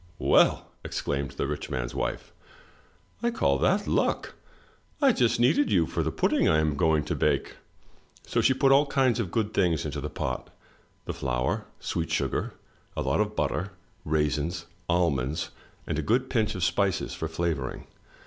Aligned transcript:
"Well,*' 0.17 0.71
exclaimed 0.83 1.29
the 1.33 1.45
rich 1.45 1.69
man's 1.69 1.93
wife, 1.93 2.31
"I 3.21 3.29
call 3.29 3.59
that 3.59 3.85
luck. 3.85 4.33
I 4.99 5.11
just 5.11 5.39
need 5.39 5.57
you 5.69 5.85
for 5.85 6.01
the 6.01 6.09
pudding 6.11 6.49
I 6.49 6.57
am 6.57 6.75
going 6.75 7.03
to 7.03 7.13
bake." 7.15 7.57
So 8.25 8.41
she 8.41 8.55
put 8.55 8.71
all 8.71 8.87
kinds 8.87 9.19
of 9.19 9.29
good 9.29 9.53
things 9.53 9.85
into 9.85 10.01
the 10.01 10.09
pot,— 10.09 10.49
fine 11.05 11.13
flour, 11.13 11.65
sweet 11.79 12.09
sugar, 12.09 12.55
a 12.97 13.03
lot 13.03 13.21
of 13.21 13.35
butter, 13.35 13.73
raisins, 14.03 14.65
almonds, 14.89 15.51
and 15.85 15.99
a 15.99 16.01
good 16.01 16.31
pinch 16.31 16.55
of 16.55 16.63
spices 16.63 17.13
for 17.13 17.27
flavoring. 17.27 17.85